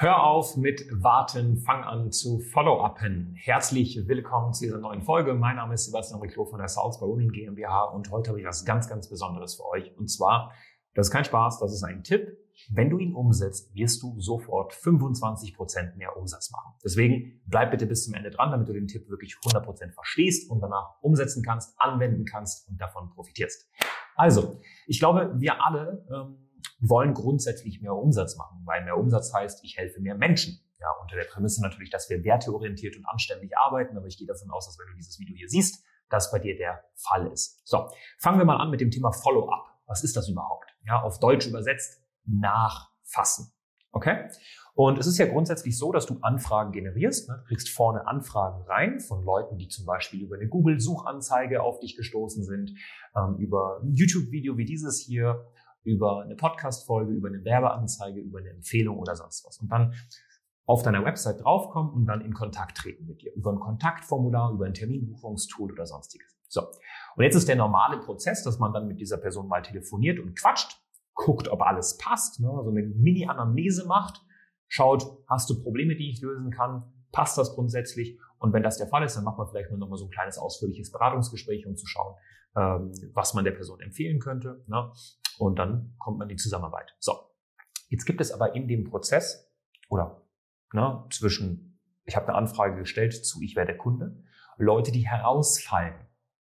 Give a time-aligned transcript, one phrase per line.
[0.00, 3.34] Hör auf mit Warten, fang an zu Follow-upen.
[3.34, 5.34] Herzlich willkommen zu dieser neuen Folge.
[5.34, 8.64] Mein Name ist Sebastian Riclo von der Salzburg Women GmbH und heute habe ich was
[8.64, 9.90] ganz, ganz Besonderes für euch.
[9.98, 10.52] Und zwar,
[10.94, 12.28] das ist kein Spaß, das ist ein Tipp.
[12.70, 16.74] Wenn du ihn umsetzt, wirst du sofort 25 Prozent mehr Umsatz machen.
[16.84, 20.48] Deswegen bleib bitte bis zum Ende dran, damit du den Tipp wirklich 100 Prozent verstehst
[20.48, 23.68] und danach umsetzen kannst, anwenden kannst und davon profitierst.
[24.14, 26.47] Also, ich glaube, wir alle ähm,
[26.80, 30.60] wollen grundsätzlich mehr Umsatz machen, weil mehr Umsatz heißt, ich helfe mehr Menschen.
[30.80, 34.50] Ja, unter der Prämisse natürlich, dass wir werteorientiert und anständig arbeiten, aber ich gehe davon
[34.50, 37.66] aus, dass wenn du dieses Video hier siehst, das bei dir der Fall ist.
[37.66, 37.88] So,
[38.18, 39.66] fangen wir mal an mit dem Thema Follow-up.
[39.86, 40.66] Was ist das überhaupt?
[40.86, 43.52] Ja, auf Deutsch übersetzt, nachfassen.
[43.90, 44.28] Okay?
[44.74, 47.28] Und es ist ja grundsätzlich so, dass du Anfragen generierst.
[47.28, 47.38] Ne?
[47.38, 51.96] Du kriegst vorne Anfragen rein von Leuten, die zum Beispiel über eine Google-Suchanzeige auf dich
[51.96, 52.74] gestoßen sind,
[53.16, 55.50] ähm, über ein YouTube-Video wie dieses hier
[55.84, 59.58] über eine Podcast-Folge, über eine Werbeanzeige, über eine Empfehlung oder sonst was.
[59.58, 59.94] Und dann
[60.66, 63.32] auf deiner Website draufkommen und dann in Kontakt treten mit dir.
[63.34, 66.36] Über ein Kontaktformular, über ein Terminbuchungstool oder sonstiges.
[66.48, 66.62] So.
[67.16, 70.38] Und jetzt ist der normale Prozess, dass man dann mit dieser Person mal telefoniert und
[70.38, 70.78] quatscht,
[71.14, 72.48] guckt, ob alles passt, ne?
[72.48, 74.22] so eine Mini-Anamnese macht,
[74.68, 78.16] schaut, hast du Probleme, die ich lösen kann, passt das grundsätzlich?
[78.38, 80.38] Und wenn das der Fall ist, dann macht man vielleicht noch mal so ein kleines
[80.38, 82.14] ausführliches Beratungsgespräch, um zu schauen,
[82.56, 84.62] ähm, was man der Person empfehlen könnte.
[84.68, 84.92] Ne?
[85.36, 86.94] Und dann kommt man in die Zusammenarbeit.
[87.00, 87.14] So,
[87.88, 89.52] jetzt gibt es aber in dem Prozess
[89.88, 90.22] oder
[90.72, 94.22] ne, zwischen, ich habe eine Anfrage gestellt zu, ich werde Kunde,
[94.56, 95.96] Leute, die herausfallen.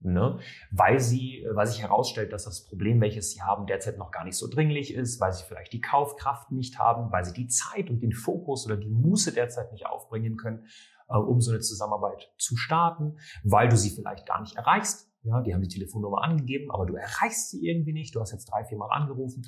[0.00, 0.38] Ne?
[0.70, 4.36] Weil sie, weil sich herausstellt, dass das Problem, welches sie haben, derzeit noch gar nicht
[4.36, 8.00] so dringlich ist, weil sie vielleicht die Kaufkraft nicht haben, weil sie die Zeit und
[8.00, 10.66] den Fokus oder die Muße derzeit nicht aufbringen können,
[11.08, 15.40] äh, um so eine Zusammenarbeit zu starten, weil du sie vielleicht gar nicht erreichst, ja,
[15.40, 18.14] die haben die Telefonnummer angegeben, aber du erreichst sie irgendwie nicht.
[18.14, 19.42] Du hast jetzt drei, vier Mal angerufen,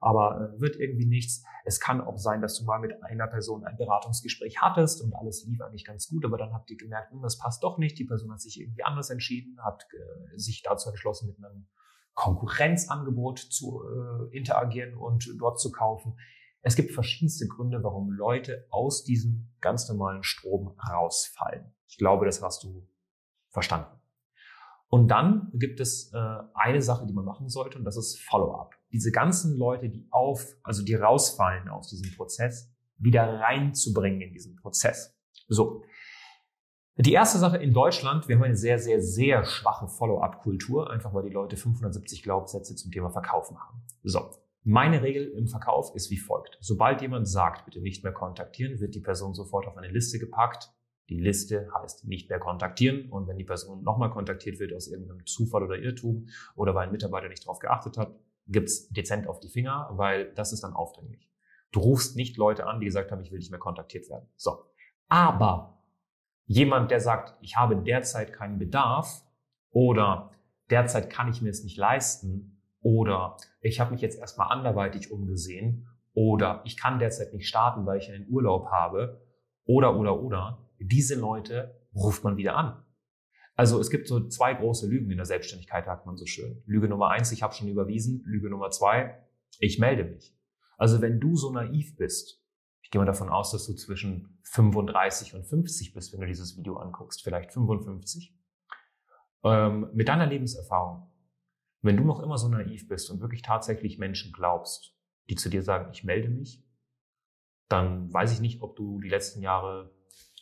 [0.00, 1.44] aber äh, wird irgendwie nichts.
[1.64, 5.44] Es kann auch sein, dass du mal mit einer Person ein Beratungsgespräch hattest und alles
[5.46, 7.98] lief eigentlich ganz gut, aber dann habt ihr gemerkt, hm, das passt doch nicht.
[7.98, 11.66] Die Person hat sich irgendwie anders entschieden, hat äh, sich dazu entschlossen, mit einem
[12.14, 16.18] Konkurrenzangebot zu äh, interagieren und dort zu kaufen.
[16.62, 21.72] Es gibt verschiedenste Gründe, warum Leute aus diesem ganz normalen Strom rausfallen.
[21.88, 22.86] Ich glaube, das hast du
[23.48, 23.98] verstanden.
[24.88, 28.79] Und dann gibt es äh, eine Sache, die man machen sollte, und das ist Follow-up.
[28.92, 34.56] Diese ganzen Leute, die auf, also die rausfallen aus diesem Prozess, wieder reinzubringen in diesen
[34.56, 35.16] Prozess.
[35.48, 35.82] So.
[36.96, 41.22] Die erste Sache in Deutschland, wir haben eine sehr, sehr, sehr schwache Follow-up-Kultur, einfach weil
[41.22, 43.82] die Leute 570 Glaubenssätze zum Thema Verkaufen haben.
[44.02, 44.30] So.
[44.62, 46.58] Meine Regel im Verkauf ist wie folgt.
[46.60, 50.70] Sobald jemand sagt, bitte nicht mehr kontaktieren, wird die Person sofort auf eine Liste gepackt,
[51.08, 55.26] die Liste heißt nicht mehr kontaktieren und wenn die Person nochmal kontaktiert wird aus irgendeinem
[55.26, 58.14] Zufall oder Irrtum oder weil ein Mitarbeiter nicht darauf geachtet hat,
[58.50, 61.30] gibt's dezent auf die Finger, weil das ist dann aufdringlich.
[61.72, 64.28] Du rufst nicht Leute an, die gesagt haben, ich will nicht mehr kontaktiert werden.
[64.36, 64.64] So.
[65.08, 65.82] Aber
[66.46, 69.22] jemand, der sagt, ich habe derzeit keinen Bedarf
[69.70, 70.32] oder
[70.68, 75.88] derzeit kann ich mir es nicht leisten oder ich habe mich jetzt erstmal anderweitig umgesehen
[76.12, 79.20] oder ich kann derzeit nicht starten, weil ich einen Urlaub habe
[79.64, 82.82] oder oder oder diese Leute ruft man wieder an.
[83.60, 86.62] Also es gibt so zwei große Lügen in der Selbstständigkeit, sagt man so schön.
[86.64, 88.22] Lüge Nummer eins, ich habe schon überwiesen.
[88.24, 89.22] Lüge Nummer zwei,
[89.58, 90.34] ich melde mich.
[90.78, 92.42] Also wenn du so naiv bist,
[92.80, 96.56] ich gehe mal davon aus, dass du zwischen 35 und 50 bist, wenn du dieses
[96.56, 98.34] Video anguckst, vielleicht 55,
[99.44, 101.12] ähm, mit deiner Lebenserfahrung,
[101.82, 104.96] wenn du noch immer so naiv bist und wirklich tatsächlich Menschen glaubst,
[105.28, 106.64] die zu dir sagen, ich melde mich,
[107.68, 109.94] dann weiß ich nicht, ob du die letzten Jahre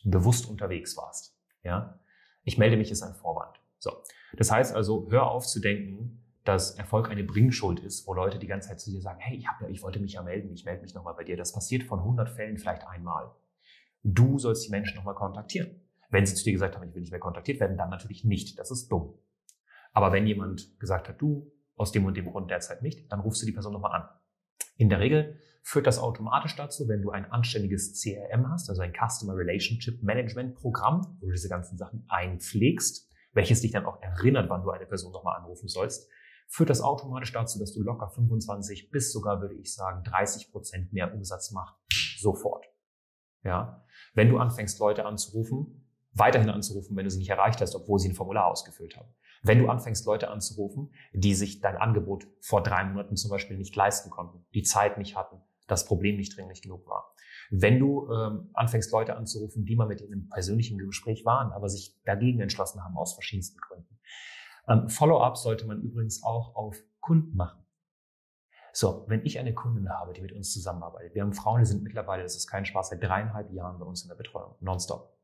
[0.04, 1.36] bewusst unterwegs warst.
[1.64, 1.98] Ja?
[2.48, 3.60] Ich melde mich ist ein Vorwand.
[3.78, 3.92] So.
[4.32, 8.46] Das heißt also, hör auf zu denken, dass Erfolg eine Bringschuld ist, wo Leute die
[8.46, 10.80] ganze Zeit zu dir sagen, hey, ich, hab ich wollte mich ja melden, ich melde
[10.80, 11.36] mich nochmal bei dir.
[11.36, 13.32] Das passiert von 100 Fällen vielleicht einmal.
[14.02, 15.82] Du sollst die Menschen nochmal kontaktieren.
[16.08, 18.58] Wenn sie zu dir gesagt haben, ich will nicht mehr kontaktiert werden, dann natürlich nicht.
[18.58, 19.12] Das ist dumm.
[19.92, 23.42] Aber wenn jemand gesagt hat, du, aus dem und dem Grund derzeit nicht, dann rufst
[23.42, 24.08] du die Person nochmal an.
[24.78, 28.92] In der Regel führt das automatisch dazu, wenn du ein anständiges CRM hast, also ein
[28.92, 34.48] Customer Relationship Management Programm, wo du diese ganzen Sachen einpflegst, welches dich dann auch erinnert,
[34.48, 36.08] wann du eine Person nochmal anrufen sollst,
[36.48, 40.92] führt das automatisch dazu, dass du locker 25 bis sogar, würde ich sagen, 30 Prozent
[40.92, 41.76] mehr Umsatz machst.
[42.18, 42.64] Sofort.
[43.44, 43.84] Ja.
[44.14, 45.87] Wenn du anfängst, Leute anzurufen,
[46.18, 49.08] weiterhin anzurufen, wenn du sie nicht erreicht hast, obwohl sie ein Formular ausgefüllt haben.
[49.42, 53.74] Wenn du anfängst, Leute anzurufen, die sich dein Angebot vor drei Monaten zum Beispiel nicht
[53.76, 57.14] leisten konnten, die Zeit nicht hatten, das Problem nicht dringlich genug war.
[57.50, 61.68] Wenn du ähm, anfängst, Leute anzurufen, die mal mit ihnen im persönlichen Gespräch waren, aber
[61.68, 63.98] sich dagegen entschlossen haben aus verschiedensten Gründen.
[64.68, 67.64] Ähm, Follow-up sollte man übrigens auch auf Kunden machen.
[68.72, 71.82] So, wenn ich eine Kundin habe, die mit uns zusammenarbeitet, wir haben Frauen, die sind
[71.82, 75.17] mittlerweile, das ist kein Spaß, seit dreieinhalb Jahren bei uns in der Betreuung, nonstop,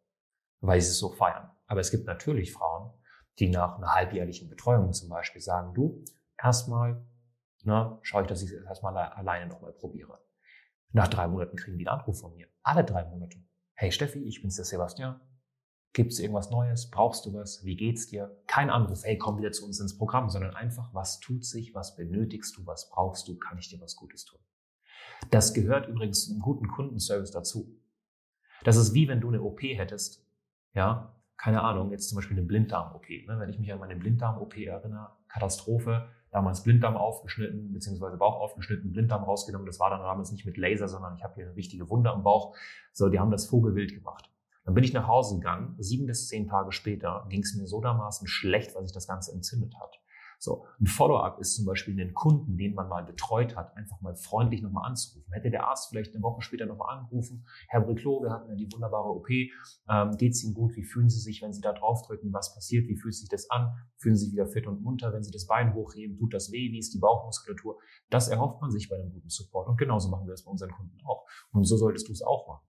[0.67, 1.51] weil sie es so feiern.
[1.67, 2.93] Aber es gibt natürlich Frauen,
[3.39, 6.05] die nach einer halbjährlichen Betreuung zum Beispiel sagen, du,
[6.43, 7.05] erstmal,
[7.63, 10.21] ne, schaue ich, dass ich es erstmal alleine nochmal probiere.
[10.93, 12.47] Nach drei Monaten kriegen die einen Anruf von mir.
[12.63, 13.39] Alle drei Monate.
[13.75, 15.21] Hey Steffi, ich bin's der Sebastian.
[15.93, 16.91] Gibt's irgendwas Neues?
[16.91, 17.65] Brauchst du was?
[17.65, 18.37] Wie geht's dir?
[18.47, 21.75] Kein Anruf, hey, komm wieder zu uns ins Programm, sondern einfach, was tut sich?
[21.75, 22.67] Was benötigst du?
[22.67, 23.39] Was brauchst du?
[23.39, 24.41] Kann ich dir was Gutes tun?
[25.31, 27.81] Das gehört übrigens zu einem guten Kundenservice dazu.
[28.65, 30.24] Das ist wie wenn du eine OP hättest,
[30.75, 33.09] ja, keine Ahnung, jetzt zum Beispiel eine Blinddarm-OP.
[33.09, 33.37] Ne?
[33.39, 39.25] Wenn ich mich an meine Blinddarm-OP erinnere, Katastrophe, damals Blinddarm aufgeschnitten, beziehungsweise Bauch aufgeschnitten, Blinddarm
[39.25, 39.67] rausgenommen.
[39.67, 42.25] Das war dann damals nicht mit Laser, sondern ich habe hier eine richtige Wunde am
[42.25, 42.57] Bauch.
[42.93, 44.31] So, die haben das Vogelwild gemacht.
[44.65, 45.77] Dann bin ich nach Hause gegangen.
[45.79, 49.33] Sieben bis zehn Tage später ging es mir so dermaßen schlecht, weil sich das Ganze
[49.33, 50.01] entzündet hat.
[50.39, 54.15] So, ein Follow-up ist zum Beispiel einen Kunden, den man mal betreut hat, einfach mal
[54.15, 55.33] freundlich nochmal anzurufen.
[55.33, 58.71] Hätte der Arzt vielleicht eine Woche später nochmal angerufen, Herr Briclot, wir hatten ja die
[58.73, 60.77] wunderbare OP, ähm, geht's Ihnen gut?
[60.77, 62.33] Wie fühlen Sie sich, wenn Sie da draufdrücken?
[62.33, 62.89] Was passiert?
[62.89, 63.75] Wie fühlt sich das an?
[63.99, 65.13] Fühlen Sie sich wieder fit und munter?
[65.13, 66.71] Wenn Sie das Bein hochheben, tut das weh?
[66.73, 67.79] Wie ist die Bauchmuskulatur?
[68.11, 69.69] Das erhofft man sich bei einem guten Support.
[69.69, 71.27] Und genauso machen wir es bei unseren Kunden auch.
[71.53, 72.67] Und so solltest du es auch machen.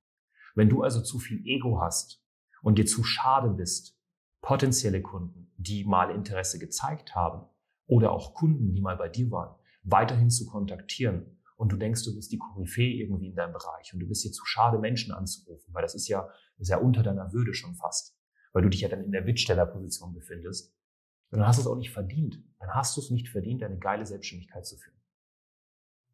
[0.55, 2.23] Wenn du also zu viel Ego hast
[2.61, 3.99] und dir zu schade bist,
[4.41, 7.47] potenzielle Kunden, die mal Interesse gezeigt haben,
[7.87, 12.15] oder auch Kunden, die mal bei dir waren, weiterhin zu kontaktieren und du denkst, du
[12.15, 15.73] bist die Koryphäe irgendwie in deinem Bereich und du bist dir zu schade, Menschen anzurufen,
[15.73, 16.27] weil das ist ja,
[16.57, 18.17] ist ja unter deiner Würde schon fast,
[18.51, 20.75] weil du dich ja dann in der Bittstellerposition befindest.
[21.31, 22.43] Und dann hast du es auch nicht verdient.
[22.59, 24.99] Dann hast du es nicht verdient, eine geile Selbstständigkeit zu führen.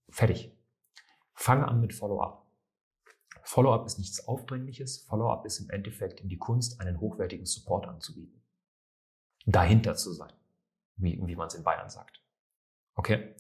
[0.09, 0.57] Fertig.
[1.33, 2.45] Fange an mit Follow-up.
[3.43, 5.05] Follow-up ist nichts Aufdringliches.
[5.09, 8.43] Follow-up ist im Endeffekt in die Kunst, einen hochwertigen Support anzubieten.
[9.45, 10.31] Dahinter zu sein
[11.01, 12.21] wie, wie man es in Bayern sagt.
[12.95, 13.35] Okay?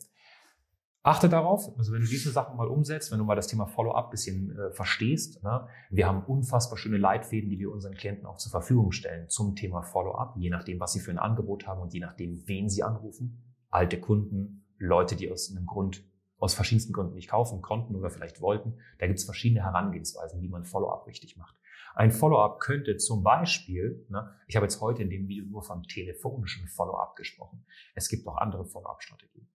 [1.03, 4.11] Achte darauf, also wenn du diese Sachen mal umsetzt, wenn du mal das Thema Follow-up
[4.11, 5.67] bisschen äh, verstehst, ne?
[5.89, 9.81] wir haben unfassbar schöne Leitfäden, die wir unseren Klienten auch zur Verfügung stellen zum Thema
[9.81, 13.41] Follow-up, je nachdem, was sie für ein Angebot haben und je nachdem, wen sie anrufen.
[13.69, 16.03] Alte Kunden, Leute, die aus einem Grund,
[16.37, 18.77] aus verschiedensten Gründen nicht kaufen konnten oder vielleicht wollten.
[18.99, 21.55] Da gibt es verschiedene Herangehensweisen, wie man Follow-up richtig macht.
[21.95, 25.83] Ein Follow-up könnte zum Beispiel, ne, ich habe jetzt heute in dem Video nur von
[25.83, 27.65] telefonischen Follow-up gesprochen.
[27.95, 29.47] Es gibt auch andere Follow-up-Strategien.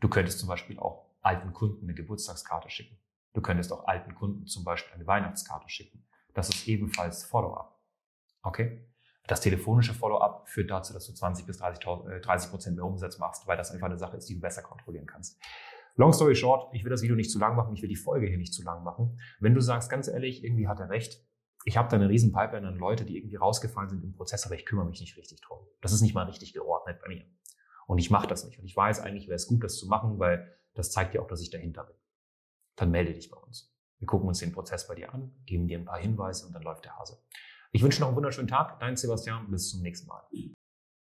[0.00, 2.98] Du könntest zum Beispiel auch alten Kunden eine Geburtstagskarte schicken.
[3.34, 6.06] Du könntest auch alten Kunden zum Beispiel eine Weihnachtskarte schicken.
[6.32, 7.78] Das ist ebenfalls Follow-up.
[8.42, 8.86] Okay?
[9.26, 13.46] Das telefonische Follow-up führt dazu, dass du 20 bis 30 äh, Prozent mehr Umsatz machst,
[13.46, 15.38] weil das einfach eine Sache ist, die du besser kontrollieren kannst.
[15.96, 18.26] Long story short, ich will das Video nicht zu lang machen, ich will die Folge
[18.26, 19.18] hier nicht zu lang machen.
[19.40, 21.26] Wenn du sagst, ganz ehrlich, irgendwie hat er recht,
[21.66, 24.54] ich habe da eine riesen Pipeline an Leute, die irgendwie rausgefallen sind im Prozess, aber
[24.54, 25.58] ich kümmere mich nicht richtig drum.
[25.80, 27.24] Das ist nicht mal richtig geordnet bei mir.
[27.88, 28.60] Und ich mache das nicht.
[28.60, 31.26] Und ich weiß eigentlich, wäre es gut, das zu machen, weil das zeigt ja auch,
[31.26, 31.96] dass ich dahinter bin.
[32.76, 33.76] Dann melde dich bei uns.
[33.98, 36.62] Wir gucken uns den Prozess bei dir an, geben dir ein paar Hinweise und dann
[36.62, 37.20] läuft der Hase.
[37.72, 38.78] Ich wünsche noch einen wunderschönen Tag.
[38.78, 39.50] Dein Sebastian.
[39.50, 40.22] Bis zum nächsten Mal.